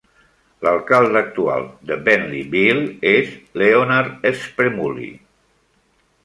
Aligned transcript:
L'alcalde 0.67 1.19
actual 1.19 1.67
de 1.89 1.97
Bentleyville 2.07 2.87
és 3.13 3.35
Leonard 3.63 4.27
Spremulli. 4.41 5.13